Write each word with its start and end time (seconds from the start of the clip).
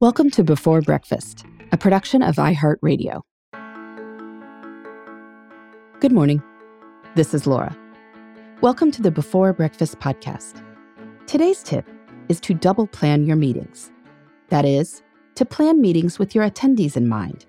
Welcome 0.00 0.30
to 0.30 0.42
Before 0.42 0.80
Breakfast, 0.80 1.44
a 1.72 1.76
production 1.76 2.22
of 2.22 2.36
iHeartRadio. 2.36 3.20
Good 6.00 6.10
morning. 6.10 6.42
This 7.16 7.34
is 7.34 7.46
Laura. 7.46 7.76
Welcome 8.62 8.90
to 8.92 9.02
the 9.02 9.10
Before 9.10 9.52
Breakfast 9.52 9.98
podcast. 9.98 10.64
Today's 11.26 11.62
tip 11.62 11.86
is 12.30 12.40
to 12.40 12.54
double 12.54 12.86
plan 12.86 13.26
your 13.26 13.36
meetings. 13.36 13.92
That 14.48 14.64
is, 14.64 15.02
to 15.34 15.44
plan 15.44 15.82
meetings 15.82 16.18
with 16.18 16.34
your 16.34 16.48
attendees 16.48 16.96
in 16.96 17.06
mind, 17.06 17.44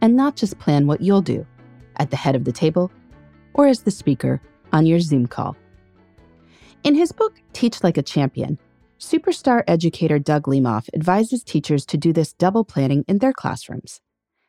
and 0.00 0.14
not 0.14 0.36
just 0.36 0.60
plan 0.60 0.86
what 0.86 1.00
you'll 1.00 1.22
do 1.22 1.44
at 1.96 2.12
the 2.12 2.16
head 2.16 2.36
of 2.36 2.44
the 2.44 2.52
table 2.52 2.92
or 3.54 3.66
as 3.66 3.82
the 3.82 3.90
speaker 3.90 4.40
on 4.72 4.86
your 4.86 5.00
Zoom 5.00 5.26
call. 5.26 5.56
In 6.84 6.94
his 6.94 7.10
book, 7.10 7.42
Teach 7.52 7.82
Like 7.82 7.98
a 7.98 8.02
Champion, 8.02 8.60
Superstar 8.98 9.62
educator 9.68 10.18
Doug 10.18 10.44
Lemov 10.44 10.88
advises 10.94 11.44
teachers 11.44 11.84
to 11.86 11.98
do 11.98 12.14
this 12.14 12.32
double 12.32 12.64
planning 12.64 13.04
in 13.06 13.18
their 13.18 13.34
classrooms. 13.34 14.00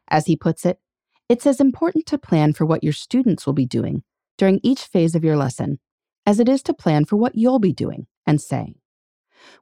As 0.09 0.27
he 0.27 0.37
puts 0.37 0.65
it, 0.65 0.79
it's 1.27 1.45
as 1.45 1.59
important 1.59 2.05
to 2.05 2.17
plan 2.17 2.53
for 2.53 2.65
what 2.65 2.81
your 2.81 2.93
students 2.93 3.45
will 3.45 3.53
be 3.53 3.65
doing 3.65 4.03
during 4.37 4.61
each 4.63 4.83
phase 4.83 5.15
of 5.15 5.23
your 5.23 5.35
lesson 5.35 5.79
as 6.25 6.39
it 6.39 6.47
is 6.47 6.63
to 6.63 6.73
plan 6.73 7.03
for 7.03 7.17
what 7.17 7.35
you'll 7.35 7.59
be 7.59 7.73
doing 7.73 8.07
and 8.25 8.41
saying. 8.41 8.75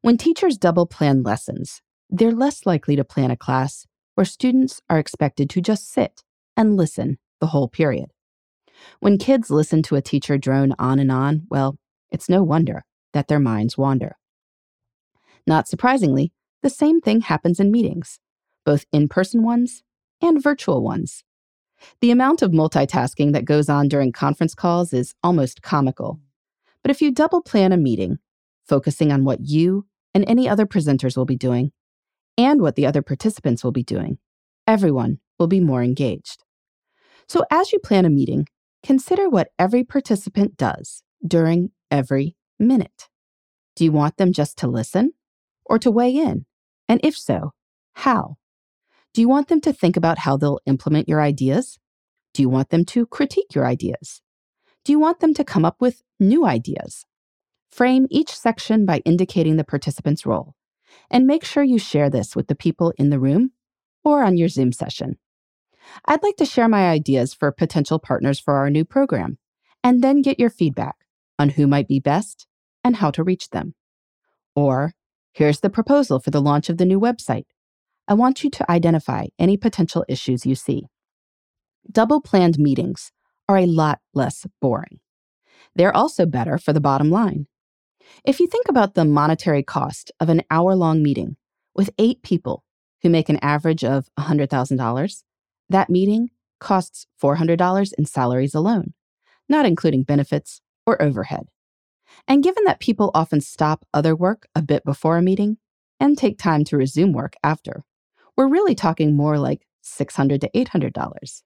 When 0.01 0.17
teachers 0.17 0.57
double 0.57 0.85
plan 0.85 1.23
lessons, 1.23 1.81
they're 2.09 2.31
less 2.31 2.67
likely 2.67 2.95
to 2.95 3.03
plan 3.03 3.31
a 3.31 3.37
class 3.37 3.87
where 4.13 4.25
students 4.25 4.81
are 4.87 4.99
expected 4.99 5.49
to 5.49 5.61
just 5.61 5.91
sit 5.91 6.21
and 6.55 6.77
listen 6.77 7.17
the 7.39 7.47
whole 7.47 7.67
period. 7.67 8.11
When 8.99 9.17
kids 9.17 9.49
listen 9.49 9.81
to 9.83 9.95
a 9.95 10.01
teacher 10.01 10.37
drone 10.37 10.73
on 10.77 10.99
and 10.99 11.11
on, 11.11 11.47
well, 11.49 11.77
it's 12.11 12.29
no 12.29 12.43
wonder 12.43 12.83
that 13.13 13.27
their 13.27 13.39
minds 13.39 13.77
wander. 13.77 14.15
Not 15.47 15.67
surprisingly, 15.67 16.31
the 16.63 16.69
same 16.69 17.01
thing 17.01 17.21
happens 17.21 17.59
in 17.59 17.71
meetings, 17.71 18.19
both 18.65 18.85
in 18.91 19.07
person 19.07 19.43
ones 19.43 19.83
and 20.21 20.41
virtual 20.41 20.81
ones. 20.81 21.23
The 22.01 22.11
amount 22.11 22.41
of 22.41 22.51
multitasking 22.51 23.33
that 23.33 23.45
goes 23.45 23.69
on 23.69 23.87
during 23.87 24.11
conference 24.11 24.55
calls 24.55 24.93
is 24.93 25.13
almost 25.23 25.61
comical. 25.61 26.19
But 26.81 26.91
if 26.91 27.01
you 27.01 27.11
double 27.11 27.41
plan 27.41 27.71
a 27.71 27.77
meeting, 27.77 28.19
focusing 28.67 29.11
on 29.11 29.23
what 29.23 29.41
you 29.41 29.85
and 30.13 30.23
any 30.27 30.47
other 30.47 30.65
presenters 30.65 31.17
will 31.17 31.25
be 31.25 31.35
doing, 31.35 31.71
and 32.37 32.61
what 32.61 32.75
the 32.75 32.85
other 32.85 33.01
participants 33.01 33.63
will 33.63 33.71
be 33.71 33.83
doing, 33.83 34.17
everyone 34.67 35.19
will 35.37 35.47
be 35.47 35.59
more 35.59 35.83
engaged. 35.83 36.43
So 37.27 37.43
as 37.51 37.71
you 37.71 37.79
plan 37.79 38.05
a 38.05 38.09
meeting, 38.09 38.47
consider 38.83 39.29
what 39.29 39.49
every 39.57 39.83
participant 39.83 40.57
does 40.57 41.03
during 41.25 41.71
every 41.89 42.35
minute. 42.59 43.09
Do 43.75 43.83
you 43.83 43.91
want 43.91 44.17
them 44.17 44.31
just 44.31 44.57
to 44.59 44.67
listen? 44.67 45.13
Or 45.65 45.79
to 45.79 45.91
weigh 45.91 46.15
in? 46.15 46.45
And 46.87 46.99
if 47.03 47.17
so, 47.17 47.53
how? 47.93 48.37
Do 49.13 49.21
you 49.21 49.29
want 49.29 49.47
them 49.47 49.61
to 49.61 49.73
think 49.73 49.95
about 49.95 50.19
how 50.19 50.37
they'll 50.37 50.59
implement 50.65 51.07
your 51.07 51.21
ideas? 51.21 51.79
Do 52.33 52.41
you 52.41 52.49
want 52.49 52.69
them 52.69 52.83
to 52.85 53.05
critique 53.05 53.55
your 53.55 53.65
ideas? 53.65 54.21
Do 54.83 54.91
you 54.91 54.99
want 54.99 55.19
them 55.19 55.33
to 55.35 55.43
come 55.43 55.65
up 55.65 55.77
with 55.79 56.03
new 56.19 56.45
ideas? 56.45 57.05
Frame 57.71 58.07
each 58.09 58.35
section 58.35 58.85
by 58.85 58.99
indicating 59.05 59.55
the 59.55 59.63
participant's 59.63 60.25
role, 60.25 60.53
and 61.09 61.25
make 61.25 61.43
sure 61.43 61.63
you 61.63 61.79
share 61.79 62.09
this 62.09 62.35
with 62.35 62.47
the 62.47 62.55
people 62.55 62.93
in 62.97 63.09
the 63.09 63.19
room 63.19 63.51
or 64.03 64.23
on 64.23 64.37
your 64.37 64.49
Zoom 64.49 64.71
session. 64.71 65.17
I'd 66.05 66.23
like 66.23 66.35
to 66.37 66.45
share 66.45 66.67
my 66.67 66.89
ideas 66.89 67.33
for 67.33 67.51
potential 67.51 67.99
partners 67.99 68.39
for 68.39 68.55
our 68.55 68.69
new 68.69 68.85
program, 68.85 69.37
and 69.83 70.03
then 70.03 70.21
get 70.21 70.39
your 70.39 70.49
feedback 70.49 70.95
on 71.39 71.49
who 71.49 71.67
might 71.67 71.87
be 71.87 71.99
best 71.99 72.47
and 72.83 72.97
how 72.97 73.11
to 73.11 73.23
reach 73.23 73.49
them. 73.49 73.75
Or 74.55 74.93
Here's 75.35 75.59
the 75.59 75.69
proposal 75.69 76.21
for 76.21 76.31
the 76.31 76.41
launch 76.41 76.69
of 76.69 76.77
the 76.77 76.85
new 76.85 76.97
website. 76.97 77.43
I 78.07 78.13
want 78.13 78.41
you 78.41 78.49
to 78.51 78.71
identify 78.71 79.25
any 79.37 79.57
potential 79.57 80.05
issues 80.07 80.45
you 80.45 80.55
see. 80.55 80.87
Double 81.91 82.21
planned 82.21 82.57
meetings 82.57 83.11
are 83.49 83.57
a 83.57 83.65
lot 83.65 83.99
less 84.13 84.47
boring. 84.61 85.01
They're 85.75 85.95
also 85.95 86.25
better 86.25 86.57
for 86.57 86.71
the 86.71 86.79
bottom 86.79 87.11
line. 87.11 87.47
If 88.23 88.39
you 88.39 88.47
think 88.47 88.69
about 88.69 88.93
the 88.93 89.03
monetary 89.03 89.61
cost 89.61 90.09
of 90.21 90.29
an 90.29 90.41
hour 90.49 90.73
long 90.73 91.03
meeting 91.03 91.35
with 91.75 91.89
eight 91.97 92.23
people 92.23 92.63
who 93.01 93.09
make 93.09 93.27
an 93.27 93.39
average 93.41 93.83
of 93.83 94.07
$100,000, 94.17 95.23
that 95.67 95.89
meeting 95.89 96.29
costs 96.61 97.07
$400 97.21 97.93
in 97.97 98.05
salaries 98.05 98.55
alone, 98.55 98.93
not 99.49 99.65
including 99.65 100.03
benefits 100.03 100.61
or 100.85 101.01
overhead. 101.01 101.49
And 102.27 102.43
given 102.43 102.63
that 102.65 102.79
people 102.79 103.11
often 103.13 103.41
stop 103.41 103.85
other 103.93 104.15
work 104.15 104.47
a 104.55 104.61
bit 104.61 104.83
before 104.83 105.17
a 105.17 105.21
meeting 105.21 105.57
and 105.99 106.17
take 106.17 106.37
time 106.37 106.63
to 106.65 106.77
resume 106.77 107.13
work 107.13 107.35
after, 107.43 107.83
we're 108.35 108.47
really 108.47 108.75
talking 108.75 109.15
more 109.15 109.37
like 109.37 109.65
$600 109.83 110.41
to 110.41 110.49
$800. 110.49 111.41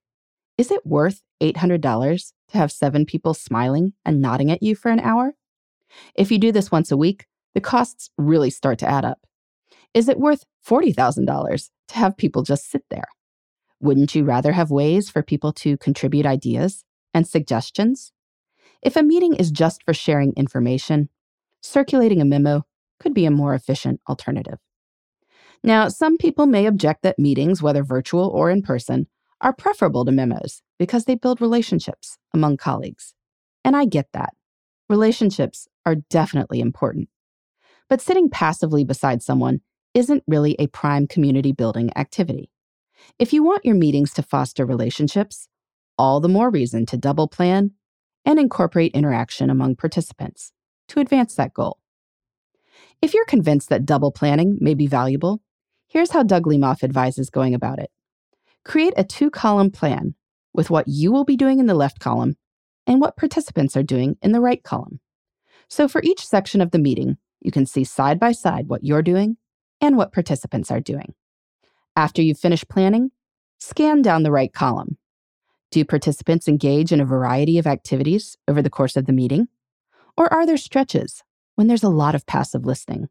Is 0.58 0.70
it 0.70 0.84
worth 0.84 1.22
$800 1.42 2.32
to 2.48 2.58
have 2.58 2.72
seven 2.72 3.06
people 3.06 3.34
smiling 3.34 3.92
and 4.04 4.20
nodding 4.20 4.50
at 4.50 4.62
you 4.62 4.74
for 4.74 4.90
an 4.90 5.00
hour? 5.00 5.34
If 6.14 6.30
you 6.30 6.38
do 6.38 6.52
this 6.52 6.70
once 6.70 6.90
a 6.90 6.96
week, 6.96 7.26
the 7.54 7.60
costs 7.60 8.10
really 8.16 8.50
start 8.50 8.78
to 8.80 8.88
add 8.88 9.04
up. 9.04 9.18
Is 9.94 10.08
it 10.08 10.20
worth 10.20 10.44
$40,000 10.66 11.70
to 11.88 11.94
have 11.94 12.16
people 12.16 12.42
just 12.42 12.70
sit 12.70 12.84
there? 12.90 13.08
Wouldn't 13.80 14.14
you 14.14 14.24
rather 14.24 14.52
have 14.52 14.70
ways 14.70 15.10
for 15.10 15.22
people 15.22 15.52
to 15.54 15.76
contribute 15.78 16.26
ideas 16.26 16.84
and 17.12 17.26
suggestions 17.26 18.12
if 18.82 18.96
a 18.96 19.02
meeting 19.02 19.34
is 19.36 19.50
just 19.50 19.82
for 19.84 19.94
sharing 19.94 20.32
information, 20.36 21.08
circulating 21.62 22.20
a 22.20 22.24
memo 22.24 22.64
could 22.98 23.14
be 23.14 23.26
a 23.26 23.30
more 23.30 23.54
efficient 23.54 24.00
alternative. 24.08 24.58
Now, 25.62 25.88
some 25.88 26.16
people 26.16 26.46
may 26.46 26.66
object 26.66 27.02
that 27.02 27.18
meetings, 27.18 27.62
whether 27.62 27.82
virtual 27.82 28.28
or 28.28 28.50
in 28.50 28.62
person, 28.62 29.06
are 29.40 29.52
preferable 29.52 30.04
to 30.04 30.12
memos 30.12 30.62
because 30.78 31.04
they 31.04 31.14
build 31.14 31.40
relationships 31.40 32.18
among 32.32 32.56
colleagues. 32.56 33.14
And 33.64 33.76
I 33.76 33.84
get 33.84 34.08
that. 34.12 34.30
Relationships 34.88 35.68
are 35.84 35.96
definitely 35.96 36.60
important. 36.60 37.08
But 37.88 38.00
sitting 38.00 38.30
passively 38.30 38.84
beside 38.84 39.22
someone 39.22 39.60
isn't 39.94 40.24
really 40.26 40.56
a 40.58 40.68
prime 40.68 41.06
community 41.06 41.52
building 41.52 41.90
activity. 41.96 42.50
If 43.18 43.32
you 43.32 43.42
want 43.42 43.64
your 43.64 43.74
meetings 43.74 44.12
to 44.14 44.22
foster 44.22 44.64
relationships, 44.64 45.48
all 45.98 46.20
the 46.20 46.28
more 46.28 46.50
reason 46.50 46.86
to 46.86 46.96
double 46.96 47.28
plan 47.28 47.72
and 48.24 48.38
incorporate 48.38 48.92
interaction 48.94 49.50
among 49.50 49.76
participants 49.76 50.52
to 50.88 51.00
advance 51.00 51.34
that 51.34 51.54
goal. 51.54 51.78
If 53.00 53.14
you're 53.14 53.24
convinced 53.24 53.68
that 53.70 53.86
double 53.86 54.12
planning 54.12 54.58
may 54.60 54.74
be 54.74 54.86
valuable, 54.86 55.40
here's 55.88 56.10
how 56.10 56.22
Doug 56.22 56.44
Lemov 56.44 56.82
advises 56.82 57.30
going 57.30 57.54
about 57.54 57.78
it. 57.78 57.90
Create 58.64 58.94
a 58.96 59.04
two 59.04 59.30
column 59.30 59.70
plan 59.70 60.14
with 60.52 60.70
what 60.70 60.86
you 60.86 61.12
will 61.12 61.24
be 61.24 61.36
doing 61.36 61.60
in 61.60 61.66
the 61.66 61.74
left 61.74 61.98
column 61.98 62.36
and 62.86 63.00
what 63.00 63.16
participants 63.16 63.76
are 63.76 63.82
doing 63.82 64.16
in 64.20 64.32
the 64.32 64.40
right 64.40 64.62
column. 64.62 65.00
So 65.68 65.88
for 65.88 66.02
each 66.02 66.26
section 66.26 66.60
of 66.60 66.72
the 66.72 66.78
meeting, 66.78 67.16
you 67.40 67.50
can 67.50 67.64
see 67.64 67.84
side 67.84 68.18
by 68.18 68.32
side 68.32 68.68
what 68.68 68.84
you're 68.84 69.02
doing 69.02 69.36
and 69.80 69.96
what 69.96 70.12
participants 70.12 70.70
are 70.70 70.80
doing. 70.80 71.14
After 71.96 72.20
you've 72.20 72.38
finished 72.38 72.68
planning, 72.68 73.12
scan 73.58 74.02
down 74.02 74.22
the 74.22 74.32
right 74.32 74.52
column 74.52 74.98
do 75.70 75.84
participants 75.84 76.48
engage 76.48 76.92
in 76.92 77.00
a 77.00 77.04
variety 77.04 77.58
of 77.58 77.66
activities 77.66 78.36
over 78.48 78.60
the 78.62 78.70
course 78.70 78.96
of 78.96 79.06
the 79.06 79.12
meeting? 79.12 79.48
Or 80.16 80.32
are 80.32 80.46
there 80.46 80.56
stretches 80.56 81.22
when 81.54 81.66
there's 81.66 81.82
a 81.82 81.88
lot 81.88 82.14
of 82.14 82.26
passive 82.26 82.66
listening? 82.66 83.08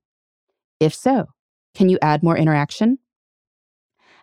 If 0.79 0.93
so, 0.93 1.27
can 1.73 1.89
you 1.89 1.97
add 2.01 2.23
more 2.23 2.37
interaction? 2.37 2.99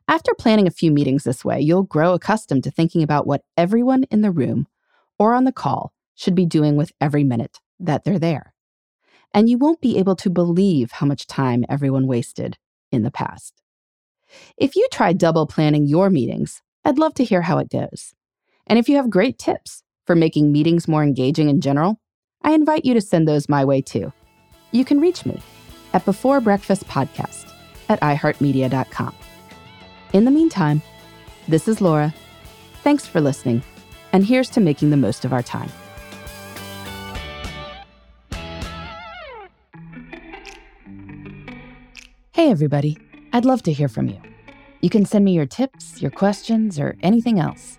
After 0.08 0.34
planning 0.34 0.66
a 0.66 0.72
few 0.72 0.92
meetings 0.92 1.24
this 1.24 1.44
way, 1.44 1.60
you'll 1.60 1.82
grow 1.82 2.12
accustomed 2.12 2.64
to 2.64 2.70
thinking 2.70 3.02
about 3.02 3.26
what 3.26 3.44
everyone 3.56 4.04
in 4.04 4.20
the 4.20 4.30
room 4.30 4.68
or 5.18 5.34
on 5.34 5.44
the 5.44 5.52
call 5.52 5.92
should 6.14 6.34
be 6.34 6.46
doing 6.46 6.76
with 6.76 6.92
every 7.00 7.24
minute 7.24 7.60
that 7.80 8.04
they're 8.04 8.18
there. 8.18 8.54
And 9.34 9.48
you 9.48 9.58
won't 9.58 9.80
be 9.80 9.98
able 9.98 10.16
to 10.16 10.30
believe 10.30 10.92
how 10.92 11.06
much 11.06 11.26
time 11.26 11.64
everyone 11.68 12.06
wasted 12.06 12.56
in 12.92 13.02
the 13.02 13.10
past. 13.10 13.60
If 14.56 14.76
you 14.76 14.86
try 14.92 15.12
double 15.12 15.46
planning 15.46 15.86
your 15.86 16.08
meetings, 16.08 16.62
I'd 16.84 16.98
love 16.98 17.14
to 17.14 17.24
hear 17.24 17.42
how 17.42 17.58
it 17.58 17.68
goes. 17.68 18.14
And 18.66 18.78
if 18.78 18.88
you 18.88 18.96
have 18.96 19.10
great 19.10 19.38
tips 19.38 19.82
for 20.06 20.16
making 20.16 20.50
meetings 20.50 20.88
more 20.88 21.02
engaging 21.02 21.48
in 21.48 21.60
general, 21.60 22.00
I 22.42 22.52
invite 22.52 22.84
you 22.84 22.94
to 22.94 23.00
send 23.00 23.28
those 23.28 23.48
my 23.48 23.64
way 23.64 23.80
too. 23.80 24.12
You 24.72 24.84
can 24.84 25.00
reach 25.00 25.24
me 25.24 25.40
at 25.92 26.04
Before 26.04 26.40
Breakfast 26.40 26.86
Podcast 26.88 27.52
at 27.88 28.00
iHeartMedia.com. 28.00 29.14
In 30.12 30.24
the 30.24 30.30
meantime, 30.30 30.82
this 31.48 31.68
is 31.68 31.80
Laura. 31.80 32.12
Thanks 32.82 33.06
for 33.06 33.20
listening, 33.20 33.62
and 34.12 34.24
here's 34.24 34.50
to 34.50 34.60
making 34.60 34.90
the 34.90 34.96
most 34.96 35.24
of 35.24 35.32
our 35.32 35.42
time. 35.42 35.70
Hey, 42.32 42.50
everybody. 42.50 42.98
I'd 43.32 43.44
love 43.44 43.62
to 43.64 43.72
hear 43.72 43.88
from 43.88 44.08
you. 44.08 44.20
You 44.80 44.90
can 44.90 45.04
send 45.04 45.24
me 45.24 45.32
your 45.32 45.46
tips, 45.46 46.00
your 46.02 46.10
questions, 46.10 46.78
or 46.78 46.96
anything 47.02 47.40
else. 47.40 47.78